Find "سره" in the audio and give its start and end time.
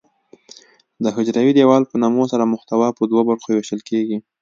2.31-2.51